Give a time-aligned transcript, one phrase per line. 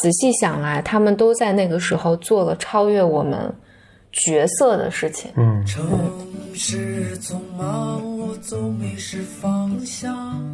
[0.00, 3.52] 仔细想来，他们都在那个时候做了超越我们
[4.10, 5.30] 角色的事情。
[5.36, 5.86] 嗯，城
[6.54, 10.50] 市匆忙，我总迷失方向。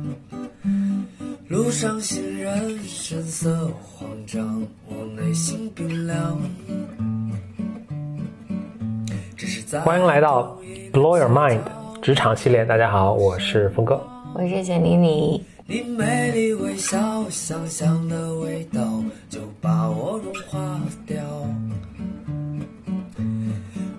[1.46, 6.36] 路上行人神色慌张，我内心冰凉。
[9.84, 10.58] 欢迎来到
[10.92, 11.60] Blow Your Mind
[12.02, 12.64] 职场系列。
[12.64, 14.04] 大家好，我是峰哥。
[14.34, 16.96] 我是简妮妮，你美丽微笑，
[17.28, 18.80] 香香的味道
[19.28, 21.16] 就把我融化掉。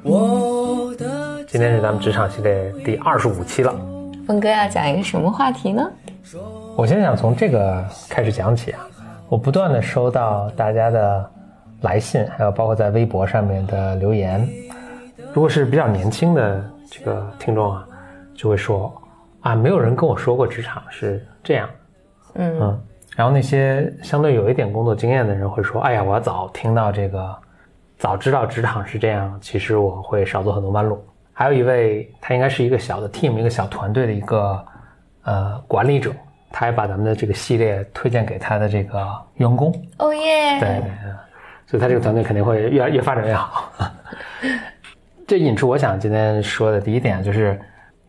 [0.01, 3.75] 我的今天是咱们职场系列第二十五期了。
[4.25, 5.91] 峰哥要讲一个什么话题呢？
[6.77, 8.87] 我先想从这个开始讲起啊。
[9.27, 11.29] 我不断的收到大家的
[11.81, 14.47] 来信，还有包括在微博上面的留言。
[15.33, 17.85] 如果是比较年轻的这个听众啊，
[18.33, 18.89] 就会说
[19.41, 21.69] 啊，没有人跟我说过职场是这样。
[22.33, 22.83] 嗯嗯，
[23.15, 27.33] 然后那些相对有一点工作经验的人会说：“哎呀，我要早听到这个，
[27.97, 34.61] 早知道职场是这样，其实我会少走很多弯路。”还有一位，他应该是一个小的 team，一个小团队的一个
[35.23, 36.11] 呃管理者，
[36.51, 39.73] 他还把咱们的这个系列推荐给他的这个员工。
[39.99, 40.59] 哦耶！
[40.59, 40.81] 对，
[41.65, 43.71] 所以他这个团队肯定会越越发展越好。
[45.25, 47.59] 这引出我想今天说的第一点就是，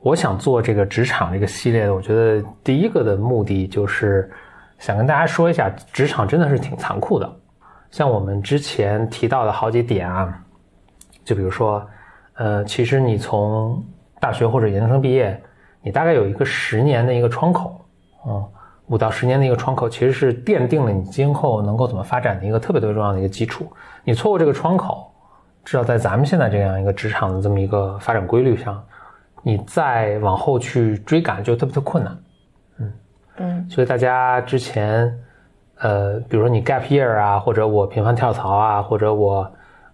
[0.00, 4.30] 我想做这个职场这个系列的，我觉得第一个的目的就是
[4.78, 7.30] 想跟大家说一下，职场真的是挺残酷的。
[7.90, 10.38] 像我们之前提到的好几点啊，
[11.24, 11.84] 就比如说，
[12.34, 13.82] 呃，其实你从
[14.20, 15.40] 大学或者研究生毕业，
[15.82, 17.80] 你大概有一个十年的一个窗口，
[18.26, 18.44] 嗯，
[18.86, 23.66] 五到十年的一个窗口，其实是奠定了你今后能够怎么发展的一个特别特别重要的一个基础。
[24.04, 25.10] 你错过这个窗口，
[25.64, 28.84] 至少在咱们现在这样一个职场的这么一个发展规律上，
[29.42, 32.18] 你再往后去追赶就特别的困难。
[33.40, 35.16] 嗯所以大家之前，
[35.78, 39.48] 呃，比如说你 gap year 啊，或者我频繁跳槽啊，或者我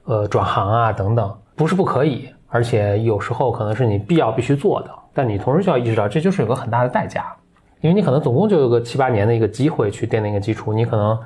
[0.04, 7.36] 呃转行啊等等，不是不可以，而且有时候可能是你必要必须做的，但你同时就要意识到这就是有个很大的代价，
[7.83, 11.18] 因为你可能总共就有个七八年的一个机会去奠定一个基础，你可能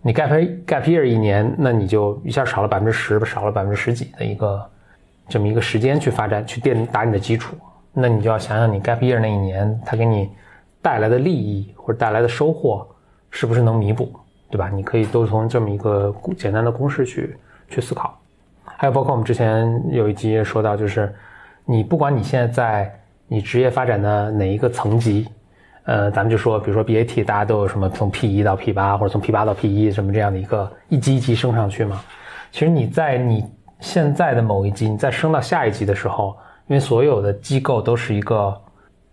[0.00, 0.30] 你 gap
[0.66, 4.68] gap year 一年，那你就一下少了百分之十，少了百分之十几的一个
[5.28, 7.56] 这么一个时间去发展，去奠打你的基础，
[7.92, 10.30] 那你就要想想你 gap year 那一年，它给你
[10.80, 12.86] 带来的利益或者带来的收获，
[13.30, 14.12] 是不是能弥补，
[14.50, 14.68] 对吧？
[14.68, 17.36] 你可以都从这么一个简单的公式去
[17.68, 18.18] 去思考。
[18.64, 21.12] 还有包括我们之前有一集也说到，就是
[21.64, 25.26] 你不管你现在在你职业发展的哪一个层级，
[25.84, 32.02] 呃，咱们就说，比如说 BAT，大家都有什么从 P 一到 P 八，或者从 P 八到 P 一什么这样的一个一级一级升上去嘛。
[32.50, 33.44] 其实你在你
[33.82, 36.34] 现在的某一级，你再升到下一级的时候，
[36.68, 38.56] 因为所有的机构都是一个，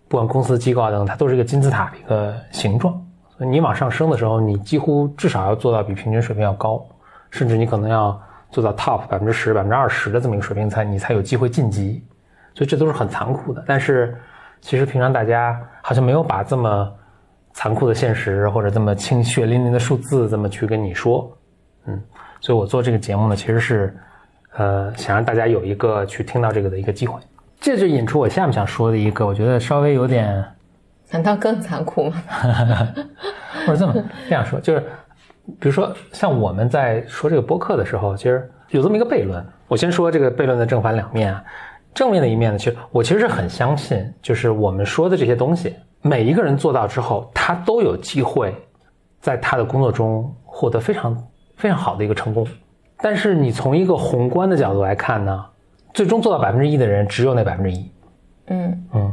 [0.08, 2.94] 不管公司机构啊等等，它都是一个金字塔的一个形状，
[3.36, 6.80] 所以你往上升的时候，你几乎至少要做到比平均水平要高，
[7.30, 8.18] 甚至你可能要
[8.50, 12.02] 做到 top 百分之十、百分之二十的这么一个水平才你才有机会晋级，
[12.54, 13.64] 所以这都是很残酷的。
[13.66, 14.16] 但是
[14.60, 16.92] 其实平常大家好像没有把这么
[17.52, 21.28] 残酷的现实或者这么清血淋淋的数字这么去跟你说，
[21.86, 22.00] 嗯，
[22.40, 23.96] 所以我做这个节目呢，其实是
[24.56, 27.20] 呃想让大家有一个去听到这个的一个机会。
[27.60, 30.44] 这就引出我下面想说的一个，我觉得稍微有点
[31.10, 32.22] 难道更残酷吗？
[33.66, 33.94] 或者这么
[34.28, 34.80] 这样说，就是
[35.58, 39.44] 比如说像我们在说这个播客的时候，其实有这么一个悖论。
[39.68, 41.44] 我先说这个悖论的正反两面啊。
[41.92, 48.54] 正面的一面呢，其实我其实是很相信，就是我们说的这些东西，每一个人做到之后，他都有机会
[49.20, 52.46] 在他的工作中获得非常非常好的一个成功。
[53.02, 55.44] 但是你从一个宏观的角度来看呢，
[55.94, 57.90] 最终做到百分之一的人只有那百分之一。
[58.48, 59.12] 嗯嗯，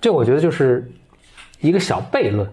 [0.00, 0.90] 这我觉得就是
[1.60, 2.48] 一个小悖论。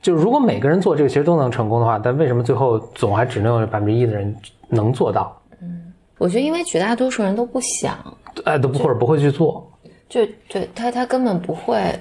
[0.00, 4.34] 就如果每个人做这个其实都能成功的话，但为什么最后总还只能有百分之一的人
[4.68, 5.40] 能做到？
[5.60, 7.96] 嗯我觉得因为绝大多数人都不想，
[8.44, 9.68] 哎，都不或者不会去做。
[10.08, 11.98] 就对他他根本不会，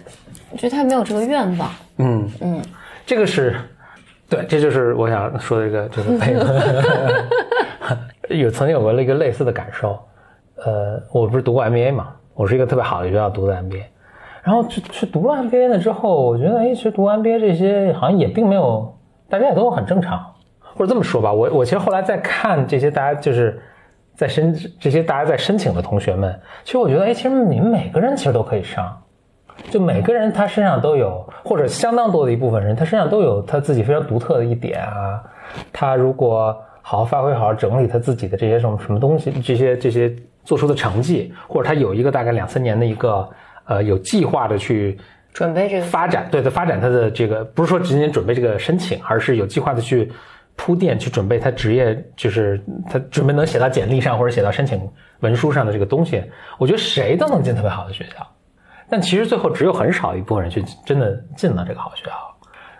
[0.57, 1.71] 就他没有这个愿望。
[1.97, 2.61] 嗯嗯，
[3.05, 3.55] 这个是，
[4.31, 6.47] 对，这就是我想说的一个这个悖论。
[8.39, 9.99] 有曾经有过一个类似的感受，
[10.63, 13.83] 呃，我不是读过 MBA 嘛，我是一个特别好的学校读的 MBA，
[14.41, 18.97] 然后去去读了 MBA 了之后，我觉得哎，其实读 MBA 这些好像也并没有，
[19.27, 20.25] 大家也都很正常，
[20.61, 23.61] 或者这么说吧，我我其实后来在看这些大家就是
[24.15, 29.00] 在申这些大家在申请的同学们，其实我觉得哎，其实你们每个人其实都可以上。
[29.69, 35.21] 就每个人他身上都有，或者相当多的一部分人，他身上都有他自己非常独特的一点啊。
[35.71, 40.13] 他如果好好发挥，好好整理他自己的这些什么什么东西，这些这些
[40.43, 43.29] 做出的成绩，或者他有一个大概两三年的一个
[43.65, 44.97] 呃有计划的去
[45.33, 50.11] 准备这个发展，对他发展他的这个不是说仅仅准备这个申请，而是有计划的去
[50.55, 54.81] 铺垫去准备他职业，就是他准备能写到简历上或者写到申请
[55.21, 56.23] 文书上的这个东西，
[56.57, 58.27] 我觉得谁都能进特别好的学校。
[58.91, 62.11] 但其实最后只有很少一部分人去真的进了这个好学校。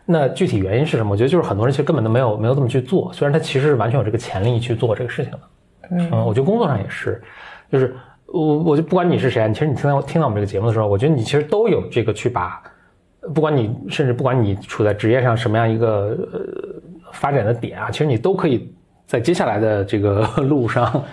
[0.05, 1.11] 那具体原因是什么？
[1.11, 5.39] 我觉得就是很多人其实根本都没有没有这么去做，虽然他其实是完全有这个潜力去做这个事情的。
[5.91, 7.23] 嗯，我觉得工作上也是，
[7.71, 12.61] 就是我我就不管你是谁，其实你听到听到我们这个节目的时候，我觉得你其实都有这个去把，
[13.33, 16.41] 不管你甚至不管你处在职业上什么样一个呃
[17.13, 18.73] 发展的点啊，其实你都可以
[19.05, 21.03] 在接下来的这个 路上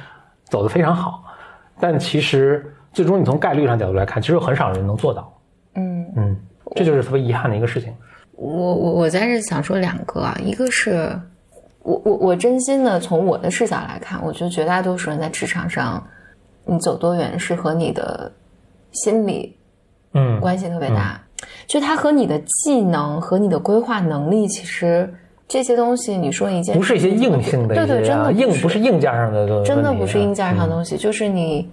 [0.45, 1.23] 走得非常好。
[1.81, 5.33] 但其实最终你从概率上角度来看，其实有很少人能做到。
[5.75, 6.37] 嗯嗯，
[6.75, 7.95] 这就是特别遗憾的一个事情。
[8.33, 11.11] 我我我在这想说两个啊，一个是
[11.83, 16.05] 我我我真心的从我的视角来看，我觉得绝大多数人在职场上，
[16.65, 18.31] 你走多远是和你的
[18.93, 19.57] 心理
[20.15, 21.21] 嗯关系特别大，
[21.67, 25.13] 就它和你的技能和你的规划能力，其实
[25.49, 31.69] 这些东西，你说一件不是一些硬性的对对，真的硬不是硬件上的东西啊，真的不是硬件上的东西，就是你。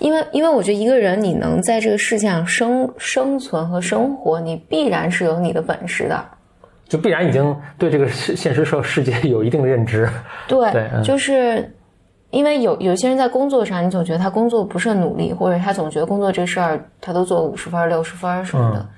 [0.00, 6.20] 因为，因为我觉得一个人你能在这个世界上生生存和生活，你必然是有你的本事的，
[6.88, 10.08] 就必然已经对这个现现实社世界有一定的认知。
[10.48, 11.72] 对，对嗯就是
[12.30, 18.80] 因为有有些人在工作上，你总觉得他工作不是很努力，或者他总觉得工作这事儿他都做五十分、六十分什么的。
[18.80, 18.88] 嗯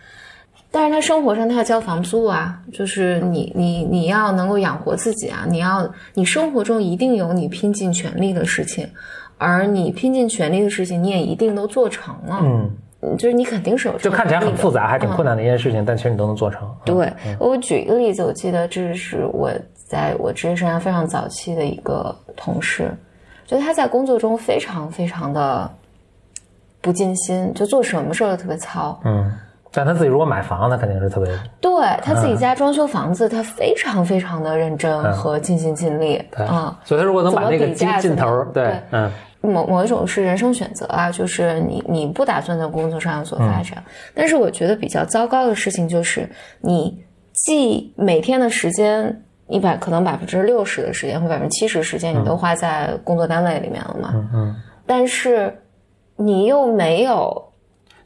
[0.70, 8.88] 但是他生活上他要交房租啊，就是你你你要能够养活自己啊，你要你生活中一定有你拼尽全力的事情，
[9.37, 12.70] 而你拼尽全力的事情你也一定都做成了，嗯，
[13.02, 16.62] 嗯，就是你肯定是有就看起来很复杂，还挺嗯困难的一件事情，但其实你都能做成。
[16.62, 16.76] 嗯。
[16.84, 19.50] 对，我举一个例子，我记得这是我
[19.88, 22.94] 在我职业生涯非常早期的一个同事，
[23.44, 25.69] 就他在工作中非常非常的
[26.81, 29.00] 不尽心，就做什么事儿都特别糙。
[29.05, 29.32] 嗯，
[29.72, 31.31] 但他自己如果买房，他肯定是特别
[31.61, 31.70] 对
[32.02, 36.22] 他自己家装修房子，他非常非常的认真和尽心尽力。
[36.37, 39.11] 对嗯，所以他如果能把那个劲劲头对对，嗯
[39.43, 43.82] 某某一种是人生选择啊，就是你你不打算在工作上有所发展，
[44.14, 46.28] 但是我觉得比较糟糕的事情就是
[46.61, 47.02] 你
[47.32, 55.56] 既每天的时间一百可能百分之六十的时间或百分之七十时间你都花在工作单位里面了嘛，嗯嗯，但是
[56.17, 57.50] 你又没有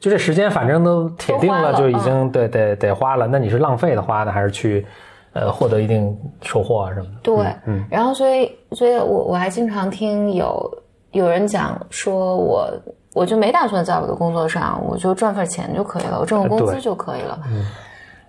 [0.05, 4.85] 就这时间反正都铁定了，就已经对得得花了，那你是浪费的花呢，还是去
[5.33, 7.19] 呃获得一定收获啊什么的？
[7.23, 7.35] 对，
[7.65, 12.71] 嗯然后所以所以我我还经常听有有人讲说我
[13.15, 17.41] 我就没打算在我的工作上，我就赚份钱就可以了，我挣个工资就可以了。
[17.49, 17.65] 嗯。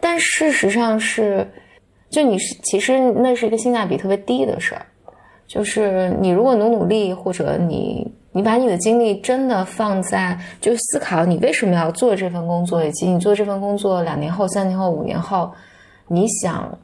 [0.00, 1.46] 但事实上是，
[2.08, 4.80] 就你是其实那是一个性价比特别低的事儿，
[5.46, 15.50] 就是你如果努努力，或者你你把你的精力真的放在就思考你为什么要做这份工作，以及你做这份工作两年后、三年后、五年后，
[16.06, 16.78] 你想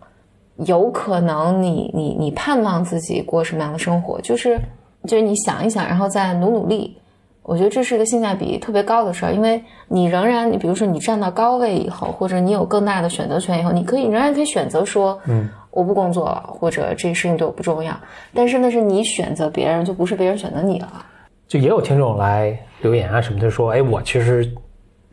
[0.64, 4.58] 有可能你你你盼望自己过什么样的生活，就是
[5.06, 6.96] 就是你想一想，然后再努努力。
[7.43, 17.94] 我觉得这是一个性价比特别高的事儿，因为你仍然，你比如说你站到高位以后，或者你有更大的选择权以后，你可以仍然可以选择说，嗯，我不工作了，或者这个事情对我不重要。
[18.32, 21.04] 但是那是你选择别人，就不是别人选择你了。
[21.46, 24.46] 就也有听众来留言啊什么，就说，哎，我其实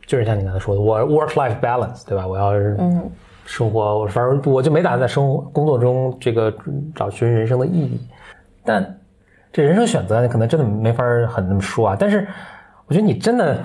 [0.06, 2.26] 就是像你刚才说的，我 work life balance，对吧？
[2.26, 3.10] 我要是嗯
[3.44, 6.54] 生活，我反正我就没打算在生活工作中这个
[6.94, 8.00] 找寻人生的意义。
[8.64, 8.98] 但
[9.52, 11.96] 这人生选择，你可能真的没法很那么说啊。
[11.98, 12.26] 但是
[12.86, 13.58] 我觉得你真的，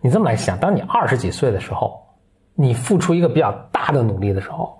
[0.00, 2.00] 你这么来想，当你二十几岁的时候，
[2.54, 4.72] 你付出一个比较大的努力的时候，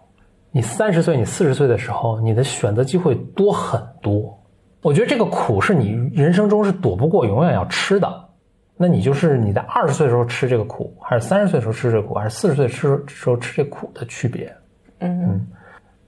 [0.50, 4.38] 你三十岁、你四十岁的时候，你的选择机会多很多。
[4.83, 8.29] 我觉得这个苦是你人生中是躲不过，永远要吃的。
[8.77, 14.53] 那你就是你在二十岁的时候吃这个苦，还是三十岁的时候吃这个苦，还是四十岁吃时候吃这苦的区别？
[15.01, 15.47] 嗯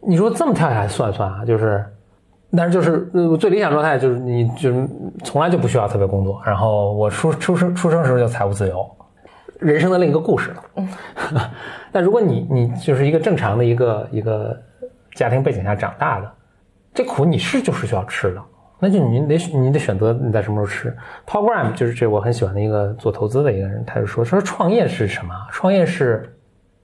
[0.06, 1.84] 你说这么跳下来算一算啊，就是，
[2.54, 4.88] 但是就是呃最理想状态就是你就是
[5.22, 8.86] 从来就不需要特别工作，然后我出出生出生时候就财务自由，
[9.60, 10.62] 人生的另一个故事了。
[10.76, 10.88] 嗯，
[11.90, 14.54] 但如果你你就是一个正常的一个一个
[15.14, 16.30] 家庭背景下长大的，
[16.92, 18.42] 这苦你是就是需要吃的，
[18.84, 20.94] 那就你得你得选择你在什么时候吃。
[21.26, 25.34] Paul Graham 就是这我很喜欢的一个做投资的一个人，他就说说创业是什么？
[25.50, 26.30] 创业是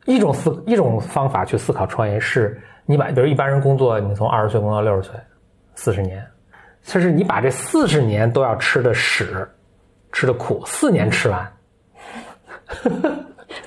[0.07, 5.15] 一种思一种方法去思考创业是，你把比如一般人工作，你从二十岁工作到六十岁，
[5.75, 6.27] 四十年，
[6.83, 9.47] 就是你把这四十年都要吃的屎，
[10.11, 11.53] 吃的苦，四年吃完，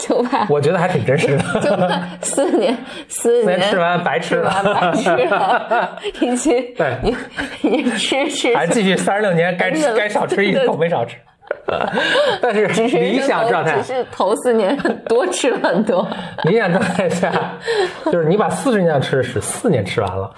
[0.08, 2.04] 就怕我觉得还挺真实的。
[2.22, 6.98] 四年四四年年吃完白吃吃了，完白吃了，以及对。
[7.02, 7.16] 你
[7.62, 8.56] 你吃吃。
[8.56, 11.16] 还继续三十六年该吃该少吃一口没少吃。
[12.42, 14.76] 但是理想状态只，是头四年
[15.08, 16.06] 多吃了很多。
[16.44, 17.32] 理想状态下，
[18.06, 20.34] 就是你把四十年要吃的屎四年吃完了，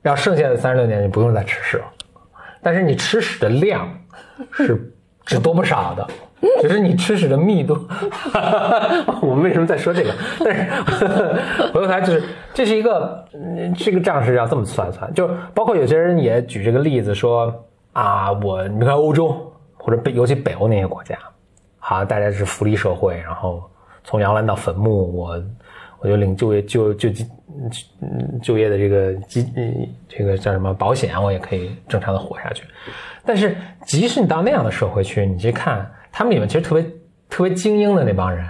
[0.00, 1.84] 然后剩下的三十六年你不用再吃屎了，
[2.62, 3.88] 但是你吃屎的量
[4.50, 4.78] 是
[5.24, 6.06] 只多不少的，
[6.60, 7.74] 只是你吃屎的密度。
[9.22, 10.12] 我们为什么在说这个？
[10.44, 10.70] 但是
[11.66, 12.22] 回过头来就是
[12.52, 13.24] 这是一个
[13.76, 17.52] 这个账是要这么算算，就包括有些人也举这个例子说
[17.92, 21.16] 啊，我你看欧洲或者北尤其北欧那些国家，
[21.78, 23.62] 好，大家是福利社会，然后
[24.04, 25.42] 从摇篮到坟墓，我
[26.00, 27.08] 我就领就业就就
[28.00, 29.46] 嗯就业的这个基
[30.08, 32.64] 这个叫什么保险，我也可以正常的活下去。
[33.24, 36.84] 但是即使你到那样的社会去，你去看他们里面其实特别
[37.28, 38.46] 特别精英的那帮人，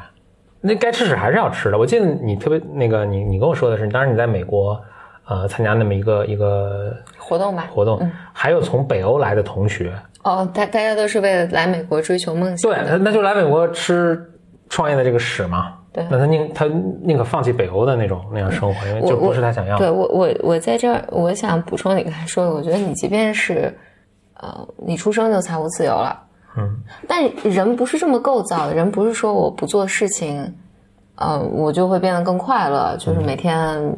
[0.61, 1.79] 那该吃屎还是要吃的。
[1.79, 4.79] 我记得你特别那个你你跟我说的是，当时你在美国
[5.27, 7.69] 呃参加那么一个一个活动吧。
[7.73, 12.99] 活动，还有从北欧来的同学，哦，大大家都是为了来美国追求梦想对，的。
[12.99, 14.21] 那那就来美国吃
[14.69, 15.79] 创业的这个屎嘛。
[15.93, 16.65] 对那他宁他
[17.03, 19.85] 宁可放弃北欧的那种那样生活，因为就不是他想要的。
[19.85, 23.77] 对我我我在这儿，我想补充你刚才说的，我觉得你即便是，
[24.41, 26.19] 呃，你出生就财务自由了，
[26.57, 26.77] 嗯，
[27.09, 30.55] 但人不是这么构造的，人不是说我不做事情，
[31.17, 33.97] 呃，我就会变得更快乐，就是每天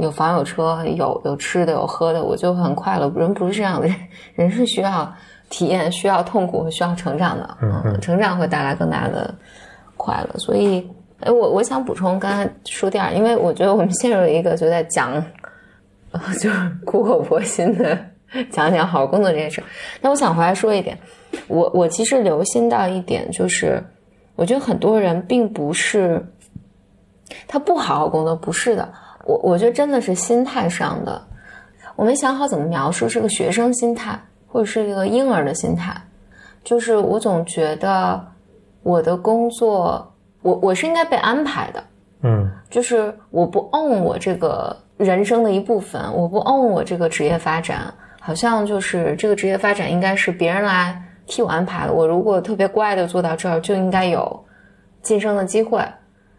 [0.00, 3.10] 有房有车有有吃的有喝的，我就很快乐。
[3.16, 3.96] 人不是这样的，人
[4.34, 5.12] 人是需要
[5.48, 9.34] 体验、需要痛苦、需要成长的，嗯，成长会带来更大的
[9.96, 10.88] 快乐，所以。
[11.20, 15.12] 哎，我我想补充刚才说第二，因为我觉得我们陷入了一个就在讲，
[16.10, 17.96] 呃就是苦口婆心的
[18.50, 19.62] 讲讲好好工作这件事。
[20.00, 20.98] 那我想回来说一点，
[21.48, 23.82] 我我其实留心到一点，就是
[24.36, 26.24] 我觉得很多人并不是
[27.46, 28.92] 他不好好工作，不是的，
[29.24, 31.22] 我我觉得真的是心态上的，
[31.96, 35.94] 我没想好怎么描述，是个学生心态，或者是一个婴儿的心态，
[36.62, 38.24] 就是我总觉得
[38.82, 40.10] 我的工作。
[40.42, 41.82] 我我是应该被安排的，
[42.20, 47.94] 嗯就是我不 own 我这个人生的一部分，我不 own 我这个职业发展，
[48.26, 51.92] 好像就是这个职业发展应该是别人来替我安排的。
[51.92, 54.42] 我如果特别乖的做到这儿，就应该有
[55.02, 55.78] 晋升的机会。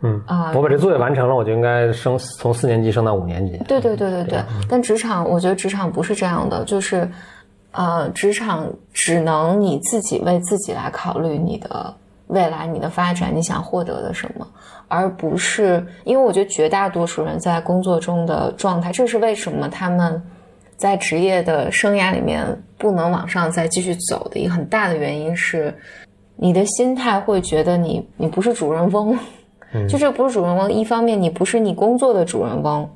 [0.01, 3.56] 嗯啊我把这作业完成了，我就应该升从四年级升到五年级。
[3.68, 7.08] 对对对对对，但职场我觉得职场不是这样的，就是
[7.72, 11.94] 呃，职场只能你自己为自己来考虑你的
[12.27, 14.48] 未来、你的发展，你想获得的什么，
[14.88, 20.22] 而不是因为我觉得绝大多数人在工作中的状态，这是为什么他们
[20.77, 22.46] 在职业的生涯里面
[22.77, 25.74] 不能往上再继续走的一个很大的原因是，
[26.36, 29.17] 你的心态会觉得你你不是主人翁。
[29.89, 32.89] 就这不是主人翁，一方面你不是你工作的主人翁，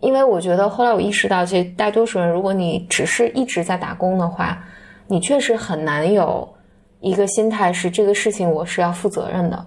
[0.00, 4.64] 因为我觉得后来我意识到，其实大多数人，如果你只是一直在打工的话，
[5.06, 6.48] 你确实很难有
[7.00, 9.66] 一个心态是这个事情我是要负责任的。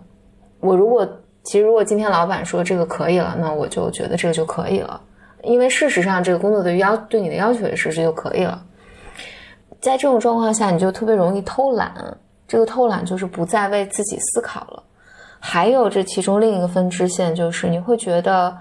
[0.59, 1.07] 我如果
[1.43, 4.99] 其实如果今天老板说这个可以了，那我就觉得这个就可以了，
[5.43, 8.63] 因为事实上这个工作的要对你的要求也是这就可以了。
[9.79, 11.93] 在这种状况下，你就特别容易偷懒，
[12.47, 14.83] 这个偷懒就是不再为自己思考了。
[15.39, 18.57] 还有这其中另一个分支线，就是你会觉得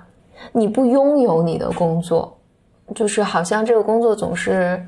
[0.52, 2.38] 你不拥有你的工作，
[2.95, 4.80] 就是好像这个工作总是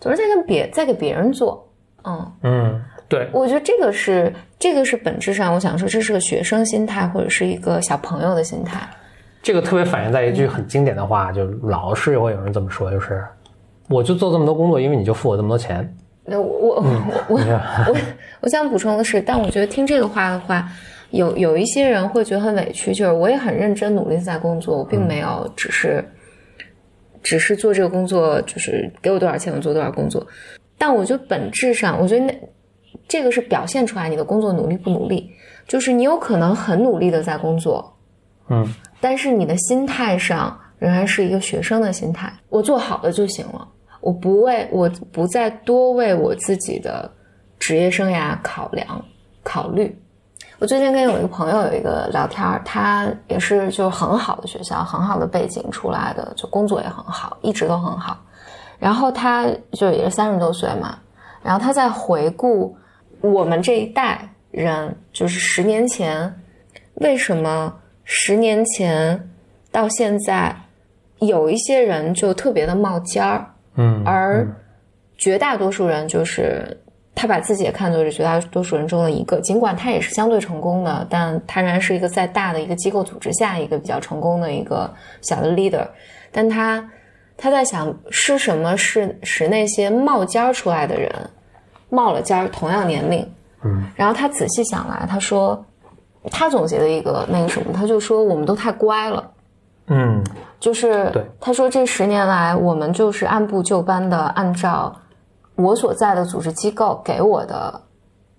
[0.00, 1.62] 总是在跟别在给别人做。
[2.04, 8.88] 嗯，嗯，对，我觉得这个是这个是本质上，我想说这是个学生心态，或者是一个小朋友的心态。
[9.46, 13.24] 这个特别反映在一句很经典的话，就老是会有人这么说，就是
[13.88, 15.88] 我就做这么多工作，因为你就付我这么多钱。
[16.24, 16.82] 那我我我
[17.28, 17.96] 我我
[18.40, 20.68] 我想补充的是，但我觉得听这个话的话，
[21.10, 26.04] 有有一些人会觉得很委屈，就是我也很认真努力地在工作，我并没有只是
[27.22, 30.26] 只是做这个工作，就是给我多少钱我做多少工作。
[30.76, 32.34] 但我觉得本质上，我觉得那
[33.06, 35.30] 这个是表现出来你的工作努力不努力，
[35.68, 37.95] 就是你有可能很努力的在工作，
[38.48, 38.66] 嗯，
[39.00, 43.66] 但是你的心态上仍然是一个学生的心态，我做好了就行了，
[44.00, 47.10] 我不为我不再多为我自己的
[47.58, 49.04] 职业生涯考量
[49.42, 49.96] 考虑。
[50.58, 58.18] 我最近跟有一个朋友有一个聊天儿，他也是就很好的学校、很好的背景出来的，就工作也很好，一直都很好。
[58.78, 60.98] 然后他就也是三十多岁嘛，
[61.42, 62.74] 然后他在回顾
[63.20, 66.34] 我们这一代人，就是十年前，
[66.94, 67.74] 为什么
[68.08, 69.28] 十年前
[69.72, 70.54] 到现在，
[71.18, 73.44] 有一些人就特别的冒尖儿，
[73.74, 74.46] 嗯，而
[75.18, 76.74] 绝大多数人就是
[77.14, 84.88] 他把自己也看作是绝大多数人中的一个，尽管他也是相对成功的，但他仍然是一个在大的一个机构组织下一个比较成功的一个
[85.20, 85.84] 小的 leader，
[86.30, 86.88] 但他
[87.36, 91.10] 他在想是什么是使那些冒尖儿出来的人
[91.90, 93.28] 冒了尖儿，同样年龄，
[93.64, 95.64] 嗯，然后他仔细想来，他说
[96.30, 99.30] 他总结了一个那个什么，他就说我们都太乖了。
[99.88, 100.22] 嗯
[100.58, 104.92] 就是对他说这十年来我们就是按部就班的按照
[105.54, 107.80] 我所在的组织机构给我的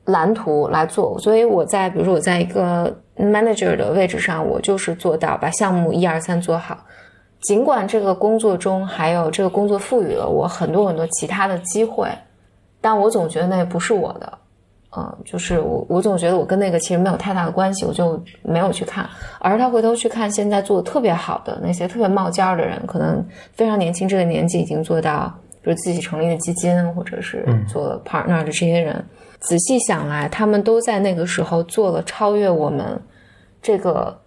[0.05, 6.77] 蓝图来做，所以我在比如说我在一个 manager 的位置上，我就是做到把项目一二三做好。
[7.39, 12.09] 尽管这个工作中还有这个工作赋予了我很多很多其他的机会，
[12.81, 14.37] 但我总觉得那不是我的。
[14.97, 19.07] 嗯，就是我，我总觉得我跟那个其实没有太大的关系，我就没有去看。
[19.39, 23.23] 而他回头去看现在做的特别好的那些特别冒尖儿的人，可能
[23.53, 29.05] 非常年轻，这个年纪已经做到，比如自己成立的基金，或者是做 partner 的这些人，
[29.39, 32.99] 仔细想来，他们都在那个时候做了超越我们
[33.61, 34.19] 这个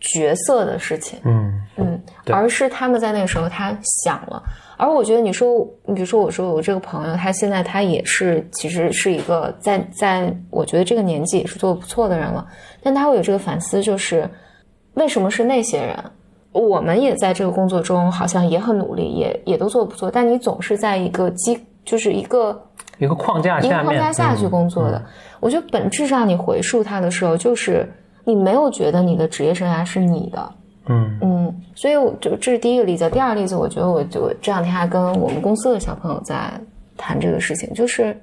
[0.00, 1.18] 角色的事情。
[1.24, 2.00] 嗯嗯，
[2.32, 4.42] 而是他们在那个时候他想了，
[4.76, 12.46] 而我觉得你说，你比如说我说我这个朋友，他现在他也是其实是一个在在我觉得这个年纪也是做的不错的人了，
[12.82, 14.28] 但他会有这个反思，就是
[14.94, 15.96] 为什么是那些人？
[16.52, 22.60] 我们也在这个工作中好像也很努力，也也都做的不错，但你总是在一个机就是一个
[22.98, 25.00] 一个框架下一个框架下去嗯工作的。
[25.38, 27.88] 我觉得本质上你回溯他的时候，就是
[28.24, 30.52] 你没有觉得你的职业生涯是你的，
[30.86, 33.08] 嗯嗯，所以我就这是第一个例子。
[33.10, 36.52] 第二个例子，我觉得我就这两天还跟我们公司的小朋友在
[36.96, 38.18] 谈这个事情，就是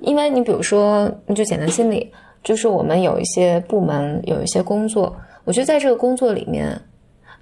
[0.00, 2.10] 因为你比如说，你就简单心理，
[2.42, 6.80] 就是我们有一些部门有一些工作，我觉得在这个工作里面，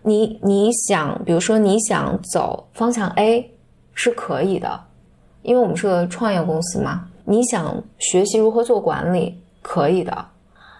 [0.02, 3.48] 你你想，比如说你想走方向 A
[3.94, 4.80] 是可以的，
[5.42, 10.24] 因为我们是个创业公司嘛，你想学习如何做管理，可以的，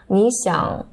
[0.06, 0.84] 你想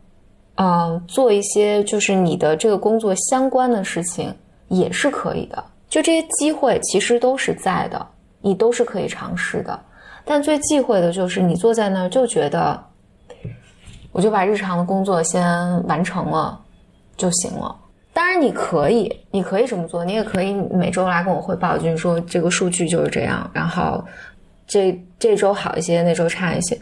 [0.62, 4.36] 嗯，做一些就是你的这个工作相关的事情
[4.68, 5.64] 也是可以的。
[5.88, 8.06] 就这些机会其实都是在的，
[8.42, 9.80] 你都是可以尝试的。
[10.26, 12.78] 但最忌讳的就是你坐在那儿就觉得，
[14.12, 15.42] 我就把日常的工作先
[15.88, 16.60] 完成了
[17.16, 17.74] 就行了。
[18.12, 24.04] 当然你可以，你可以这么做，你也可以每周来跟我汇报，就是说这个数据就是这样，然后
[24.68, 26.78] 这这周好一些，那周差一些。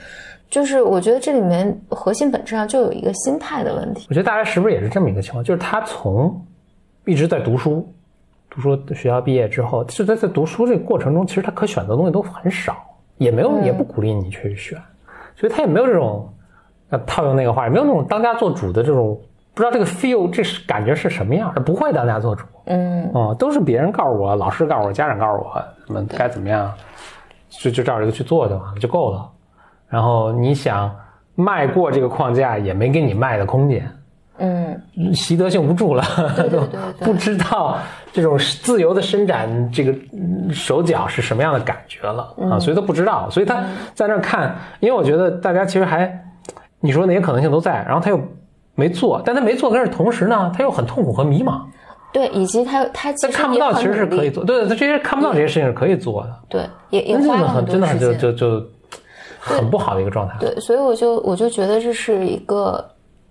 [0.49, 4.07] 就是我觉得这里面核心本质上就有一个心态的问题。
[4.10, 5.43] 我觉得大家是不是也是这么一个情况？
[5.43, 6.41] 就是他从
[7.05, 7.88] 一直在读书，
[8.49, 12.77] 读书学校毕业之后，就在在读书这个过程中，其实他可选择的东西都很少，
[13.17, 14.77] 也没有、也不鼓励你去选，
[15.36, 16.29] 所以他也没有这种，
[16.89, 19.19] 呃，套用那个话，也没有那种当家做主的这种，
[19.53, 26.73] 不知道这个 feel 这是感觉是什么样，不会当家做主，嗯哦、都是别人告诉我，老师告诉我，家长告诉我，怎么该怎么样，
[27.49, 29.29] 就就照这个去做就完了，就够了。
[29.89, 30.93] 然后你想
[31.36, 33.89] 迈过这个框架，也没给你迈的空间。
[34.39, 34.80] 嗯
[35.15, 36.04] 习得性无助了，
[36.36, 37.08] 对对对对。
[37.08, 37.78] 不知道
[38.13, 42.34] 这种自由的伸展这个嗯手脚是什么样的感觉了。
[42.38, 42.52] 嗯。
[42.52, 43.63] 啊，所以他不知道，所以他
[43.95, 46.23] 在那儿看，因为我觉得大家其实还
[46.80, 48.21] 你说那些可能性都在，然后他又
[48.76, 51.62] 没做，但他没做，但是同时呢，他又很痛苦和迷茫，
[52.13, 58.19] 对，以及他他其他实看不到其实是可以做，对，他这些看不到这些事情是可以做的，对，也也真花了的很真的很多时间。
[58.19, 58.67] 就就就
[59.47, 60.36] 很不好的一个状态。
[60.39, 62.83] 对，所以我就我就觉得这是一个，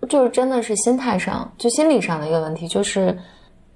[0.09, 3.16] 就是真的是心态上，就心理上的一个问题，就是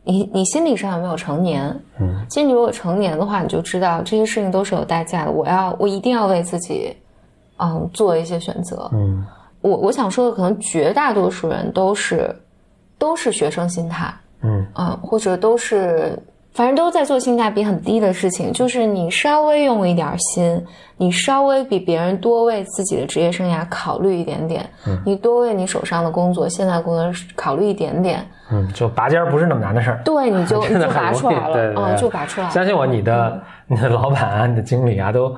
[0.05, 1.68] 你你心理上有没有成年？
[2.00, 5.31] 嗯，其实你如果成年的话，你就知道这些事情都是有代价的。
[5.31, 6.96] 我要我一定要为自己，
[7.59, 8.88] 嗯，做一些选择。
[8.92, 9.24] 嗯
[9.62, 12.35] 我我想说的，可能绝大多数人都是
[12.96, 16.18] 都是学生心态，嗯嗯，或者都是，
[16.53, 18.53] 反正都在做性价比很低的事情。
[18.53, 20.65] 就是你稍微用一点心，
[20.97, 24.69] 你稍微比别人多为自己的职业生涯考虑一点点，
[25.07, 30.01] 你多为你手上的工作、现在工作考虑一点点，嗯，就拔尖儿不是那么难的事儿。
[30.05, 32.53] 对，你就 你就拔出来了，对对对嗯，就拔出来了。
[32.53, 35.35] 相信我，你的你的老板啊，你的经理啊，都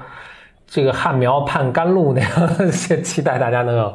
[0.66, 2.70] 这个旱苗盼甘露那样，
[3.04, 3.94] 期待大家能有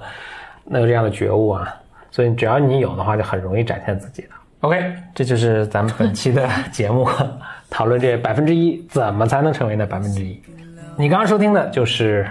[0.66, 1.74] 能有这样的觉悟啊。
[2.12, 4.30] 所以只要你有的话，就很容易展现自己的。
[4.62, 7.08] OK，这就是咱们本期的节目，
[7.70, 10.42] 讨论这百分之一怎么才能成为那百分之一。
[10.98, 12.28] 你刚刚收听的就是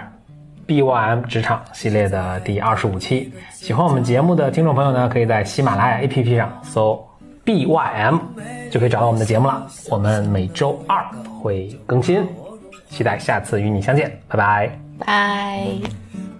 [0.67, 3.31] BYM 职场系列的第二十五期。
[3.53, 7.01] 喜欢我们节目的听众朋友呢，可以在喜马拉雅 APP 上搜
[7.45, 8.19] BYM，
[8.69, 9.65] 就可以找到我们的节目了。
[9.89, 11.05] 我们每周二
[11.41, 12.21] 会更新，
[12.89, 14.79] 期待下次与你相见，拜拜。
[14.99, 15.65] 拜。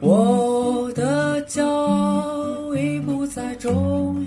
[0.02, 4.27] 我的骄傲已不再重要，